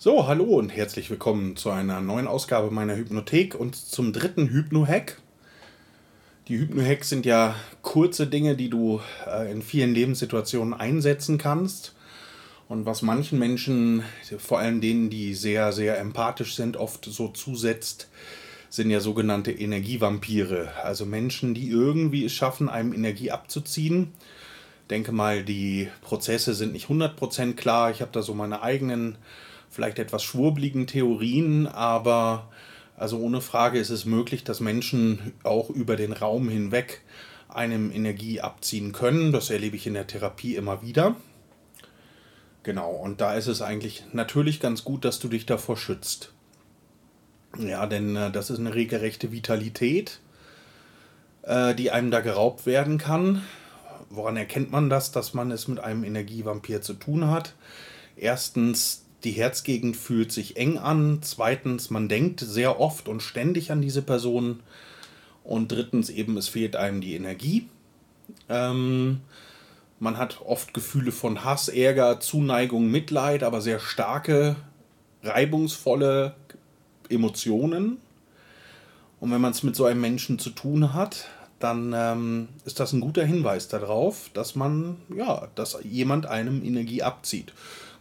[0.00, 5.20] So, hallo und herzlich willkommen zu einer neuen Ausgabe meiner Hypnothek und zum dritten Hypno-Hack.
[6.46, 11.96] Die Hypno-Hacks sind ja kurze Dinge, die du äh, in vielen Lebenssituationen einsetzen kannst.
[12.68, 14.04] Und was manchen Menschen,
[14.38, 18.08] vor allem denen, die sehr, sehr empathisch sind, oft so zusetzt,
[18.70, 20.74] sind ja sogenannte Energievampire.
[20.80, 24.12] Also Menschen, die irgendwie es schaffen, einem Energie abzuziehen.
[24.90, 27.90] Denke mal, die Prozesse sind nicht 100% klar.
[27.90, 29.18] Ich habe da so meine eigenen,
[29.70, 32.48] vielleicht etwas schwurbligen Theorien, aber
[32.96, 37.02] also ohne Frage ist es möglich, dass Menschen auch über den Raum hinweg
[37.48, 39.32] einem Energie abziehen können.
[39.32, 41.16] Das erlebe ich in der Therapie immer wieder.
[42.62, 46.32] Genau, und da ist es eigentlich natürlich ganz gut, dass du dich davor schützt.
[47.56, 50.20] Ja, denn äh, das ist eine regelrechte Vitalität,
[51.42, 53.42] äh, die einem da geraubt werden kann.
[54.10, 57.54] Woran erkennt man das, dass man es mit einem Energievampir zu tun hat?
[58.16, 61.18] Erstens, die Herzgegend fühlt sich eng an.
[61.22, 64.60] Zweitens, man denkt sehr oft und ständig an diese Person.
[65.44, 67.68] Und drittens eben, es fehlt einem die Energie.
[68.48, 69.20] Ähm,
[69.98, 74.56] man hat oft Gefühle von Hass, Ärger, Zuneigung, Mitleid, aber sehr starke,
[75.22, 76.34] reibungsvolle
[77.08, 77.98] Emotionen.
[79.20, 81.26] Und wenn man es mit so einem Menschen zu tun hat,
[81.58, 87.02] dann ähm, ist das ein guter Hinweis darauf, dass man, ja, dass jemand einem Energie
[87.02, 87.52] abzieht.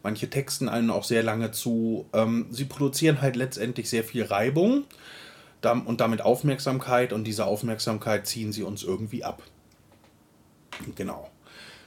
[0.08, 2.06] Manche texten einen auch sehr lange zu.
[2.14, 4.86] Ähm, sie produzieren halt letztendlich sehr viel Reibung
[5.86, 9.44] und damit Aufmerksamkeit und diese Aufmerksamkeit ziehen sie uns irgendwie ab.
[10.96, 11.30] Genau.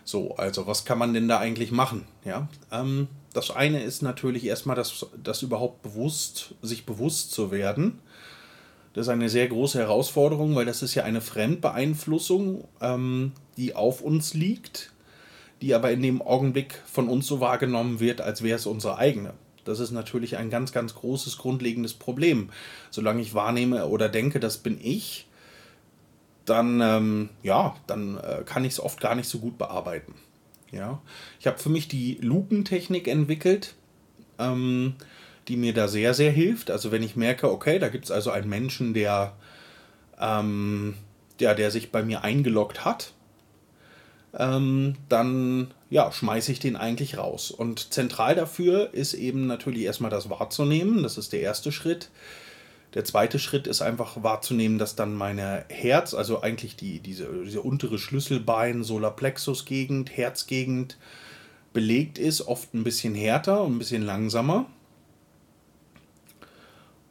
[0.04, 2.06] So, also was kann man denn da eigentlich machen?
[2.22, 8.00] Ja, ähm, das eine ist natürlich erstmal das, das überhaupt bewusst, sich bewusst zu werden.
[8.92, 14.02] Das ist eine sehr große Herausforderung, weil das ist ja eine Fremdbeeinflussung, ähm, die auf
[14.02, 14.92] uns liegt,
[15.61, 19.34] die aber in dem Augenblick von uns so wahrgenommen wird, als wäre es unsere eigene.
[19.64, 22.50] Das ist natürlich ein ganz, ganz großes, grundlegendes Problem.
[22.91, 25.28] Solange ich wahrnehme oder denke, das bin ich,
[26.47, 30.14] dann, ähm, ja, dann äh, kann ich es oft gar nicht so gut bearbeiten.
[30.73, 31.02] Ja,
[31.39, 33.74] ich habe für mich die Lupentechnik entwickelt,
[34.39, 34.95] ähm,
[35.48, 36.70] die mir da sehr, sehr hilft.
[36.70, 39.36] Also wenn ich merke, okay, da gibt es also einen Menschen, der,
[40.18, 40.95] ähm,
[41.40, 43.13] der, der sich bei mir eingeloggt hat,
[44.39, 47.51] ähm, dann ja, schmeiße ich den eigentlich raus.
[47.51, 51.02] Und zentral dafür ist eben natürlich erstmal das wahrzunehmen.
[51.02, 52.11] Das ist der erste Schritt.
[52.95, 57.63] Der zweite Schritt ist einfach wahrzunehmen, dass dann meine Herz, also eigentlich die, diese, diese
[57.63, 60.96] untere Schlüsselbein, Solarplexus-Gegend, Herzgegend
[61.73, 64.67] belegt ist, oft ein bisschen härter und ein bisschen langsamer.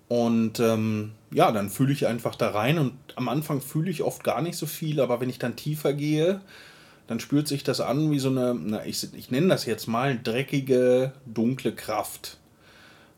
[0.09, 4.23] Und ähm, ja, dann fühle ich einfach da rein und am Anfang fühle ich oft
[4.23, 6.41] gar nicht so viel, aber wenn ich dann tiefer gehe,
[7.09, 10.19] dann spürt sich das an wie so eine, na, ich, ich nenne das jetzt mal
[10.21, 12.37] dreckige, dunkle Kraft.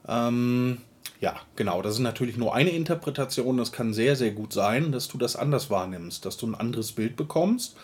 [0.08, 0.78] Ähm,
[1.20, 3.58] ja, genau, das ist natürlich nur eine Interpretation.
[3.58, 6.94] Das kann sehr, sehr gut sein, dass du das anders wahrnimmst, dass du ein anderes
[6.94, 7.76] Bild bekommst.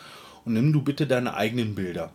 [0.45, 2.11] Und nimm du bitte deine eigenen Bilder.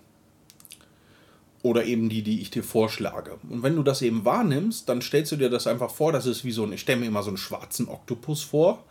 [1.62, 3.36] Oder eben die, die ich dir vorschlage.
[3.50, 6.46] Und wenn du das eben wahrnimmst, dann stellst du dir das einfach vor, das ist
[6.46, 8.84] wie so ein, ich stelle mir immer so einen schwarzen Oktopus vor.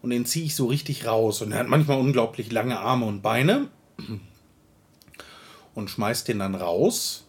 [0.00, 1.42] Und den ziehe ich so richtig raus.
[1.42, 3.66] Und er hat manchmal unglaublich lange Arme und Beine.
[5.74, 7.28] Und schmeißt den dann raus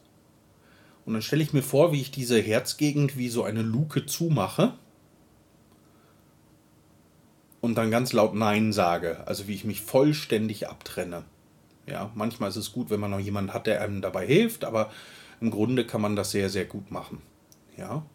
[1.09, 4.73] und dann stelle ich mir vor, wie ich diese Herzgegend wie so eine Luke zumache
[7.61, 9.25] und dann ganz laut Nein sage.
[9.25, 11.23] Also wie ich mich vollständig abtrenne.
[11.87, 14.91] Ja, manchmal ist es gut, wenn man noch jemanden hat, der einem dabei hilft, aber
[15.41, 17.23] im Grunde kann man das sehr, sehr gut machen.
[17.75, 18.05] Ja.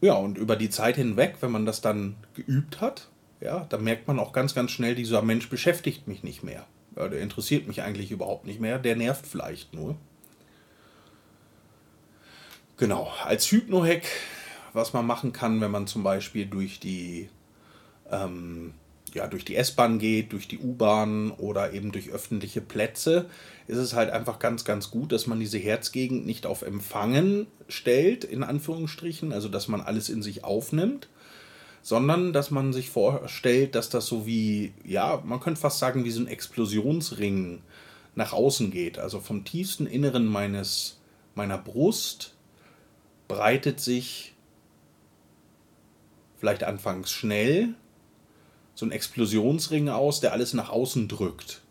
[0.00, 3.08] Ja, und über die Zeit hinweg, wenn man das dann geübt hat,
[3.42, 6.64] ja, dann merkt man auch ganz, ganz schnell, dieser Mensch beschäftigt mich nicht mehr.
[6.96, 9.96] Ja, der interessiert mich eigentlich überhaupt nicht mehr, der nervt vielleicht nur.
[12.76, 14.04] Genau, als Hypno-Hack,
[14.72, 17.28] was man machen kann, wenn man zum Beispiel durch die,
[18.10, 18.74] ähm,
[19.12, 23.26] ja, durch die S-Bahn geht, durch die U-Bahn oder eben durch öffentliche Plätze,
[23.66, 28.24] ist es halt einfach ganz, ganz gut, dass man diese Herzgegend nicht auf Empfangen stellt,
[28.24, 31.08] in Anführungsstrichen, also dass man alles in sich aufnimmt,
[31.82, 36.10] sondern dass man sich vorstellt, dass das so wie, ja, man könnte fast sagen, wie
[36.10, 37.60] so ein Explosionsring
[38.14, 38.98] nach außen geht.
[38.98, 41.00] Also vom tiefsten Inneren meines,
[41.34, 42.34] meiner Brust
[43.26, 44.34] breitet sich
[46.38, 47.74] vielleicht anfangs schnell
[48.74, 51.62] so ein Explosionsring aus, der alles nach außen drückt.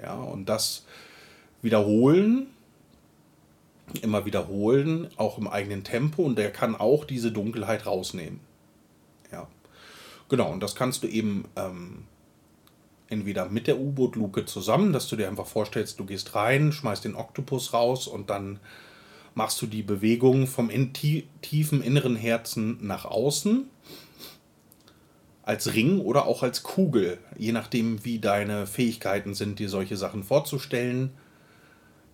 [0.00, 0.84] Ja, und das
[1.62, 2.48] wiederholen,
[4.00, 8.40] immer wiederholen, auch im eigenen Tempo und der kann auch diese Dunkelheit rausnehmen.
[9.30, 9.48] Ja,
[10.28, 12.04] genau, und das kannst du eben ähm,
[13.08, 17.14] entweder mit der U-Boot-Luke zusammen, dass du dir einfach vorstellst, du gehst rein, schmeißt den
[17.14, 18.58] Oktopus raus und dann
[19.34, 23.68] machst du die Bewegung vom in tiefen inneren Herzen nach außen
[25.42, 30.22] als Ring oder auch als Kugel, je nachdem, wie deine Fähigkeiten sind, dir solche Sachen
[30.22, 31.10] vorzustellen.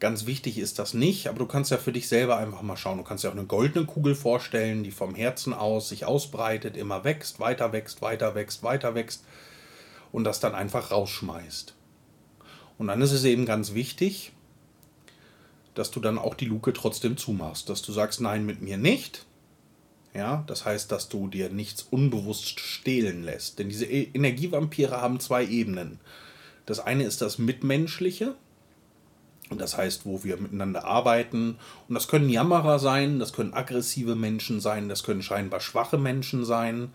[0.01, 2.99] Ganz wichtig ist das nicht, aber du kannst ja für dich selber einfach mal schauen.
[2.99, 7.03] Du kannst dir auch eine goldene Kugel vorstellen, die vom Herzen aus sich ausbreitet, immer
[7.03, 9.25] wächst, weiter wächst, weiter wächst, weiter wächst
[10.13, 11.75] und das dann einfach rausschmeißt.
[12.79, 14.33] Und dann ist es eben ganz wichtig,
[15.75, 19.27] dass du dann auch die Luke trotzdem zumachst, dass du sagst, nein, mit mir nicht.
[20.15, 23.59] Ja, das heißt, dass du dir nichts unbewusst stehlen lässt.
[23.59, 26.01] Denn diese e- Energievampire haben zwei Ebenen.
[26.67, 28.35] Das eine ist das Mitmenschliche,
[29.59, 31.57] und das heißt, wo wir miteinander arbeiten.
[31.89, 36.45] Und das können Jammerer sein, das können aggressive Menschen sein, das können scheinbar schwache Menschen
[36.45, 36.91] sein.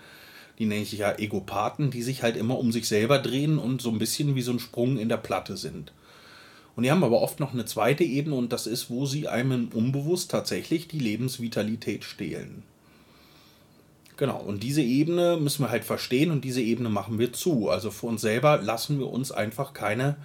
[0.59, 3.89] Die nenne ich ja Egopathen, die sich halt immer um sich selber drehen und so
[3.89, 5.91] ein bisschen wie so ein Sprung in der Platte sind.
[6.77, 9.67] Und die haben aber oft noch eine zweite Ebene und das ist, wo sie einem
[9.73, 12.63] unbewusst tatsächlich die Lebensvitalität stehlen.
[14.15, 17.69] Genau, und diese Ebene müssen wir halt verstehen und diese Ebene machen wir zu.
[17.69, 20.15] Also für uns selber lassen wir uns einfach keine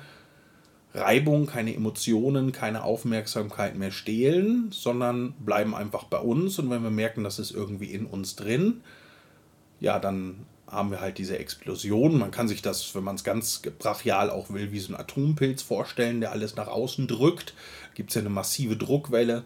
[0.95, 6.59] Reibung, keine Emotionen, keine Aufmerksamkeit mehr stehlen, sondern bleiben einfach bei uns.
[6.59, 8.81] Und wenn wir merken, das ist irgendwie in uns drin,
[9.81, 12.19] ja, dann haben wir halt diese Explosion.
[12.19, 15.63] Man kann sich das, wenn man es ganz brachial auch will, wie so ein Atompilz
[15.63, 17.55] vorstellen, der alles nach außen drückt.
[17.95, 19.45] Gibt es ja eine massive Druckwelle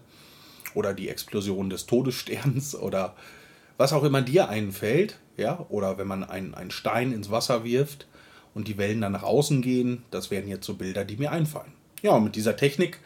[0.75, 3.15] oder die Explosion des Todessterns oder
[3.77, 5.19] was auch immer dir einfällt.
[5.37, 8.07] Ja, oder wenn man einen Stein ins Wasser wirft
[8.55, 10.03] und die Wellen dann nach außen gehen.
[10.11, 11.73] Das wären jetzt so Bilder, die mir einfallen.
[12.03, 13.01] Ja, und mit dieser Technik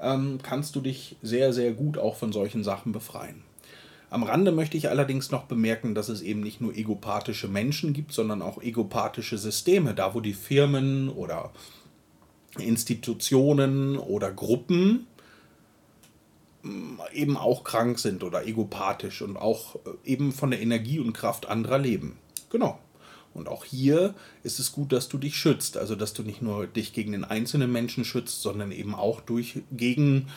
[0.00, 3.42] ähm, kannst du dich sehr, sehr gut auch von solchen Sachen befreien.
[4.10, 8.12] Am Rande möchte ich allerdings noch bemerken, dass es eben nicht nur egopathische Menschen gibt,
[8.12, 9.94] sondern auch egopathische Systeme.
[9.94, 11.50] Da, wo die Firmen oder
[12.58, 15.08] Institutionen oder Gruppen
[16.62, 21.12] mm, eben auch krank sind oder egopathisch und auch äh, eben von der Energie und
[21.12, 22.16] Kraft anderer leben.
[22.50, 22.78] Genau.
[23.34, 25.76] Und auch hier ist es gut, dass du dich schützt.
[25.76, 29.62] Also, dass du nicht nur dich gegen den einzelnen Menschen schützt, sondern eben auch durch,
[29.72, 30.28] gegen,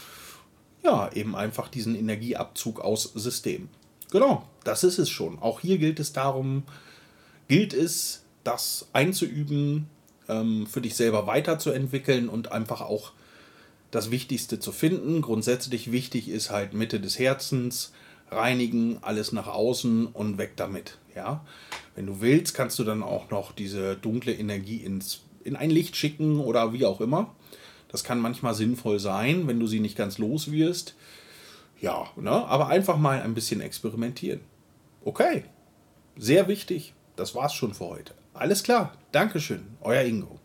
[0.83, 3.69] ja, eben einfach diesen Energieabzug aus System.
[4.11, 5.39] Genau, das ist es schon.
[5.39, 6.63] Auch hier gilt es darum,
[7.47, 9.87] gilt es, das einzuüben,
[10.29, 13.11] ähm, für dich selber weiterzuentwickeln und einfach auch
[13.91, 15.21] das Wichtigste zu finden.
[15.21, 17.91] Grundsätzlich wichtig ist halt Mitte des Herzens,
[18.29, 20.97] reinigen, alles nach außen und weg damit.
[21.15, 21.45] Ja,
[21.95, 25.95] wenn du willst, kannst du dann auch noch diese dunkle Energie ins, in ein Licht
[25.95, 27.35] schicken oder wie auch immer.
[27.89, 30.95] Das kann manchmal sinnvoll sein, wenn du sie nicht ganz los wirst.
[31.79, 32.31] Ja, ne?
[32.31, 34.41] aber einfach mal ein bisschen experimentieren.
[35.05, 35.45] Okay,
[36.17, 36.93] sehr wichtig.
[37.15, 38.13] Das war's schon für heute.
[38.33, 38.93] Alles klar.
[39.11, 39.65] Dankeschön.
[39.81, 40.39] Euer Ingo.